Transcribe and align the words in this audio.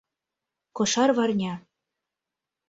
Кошарварня 0.77 1.53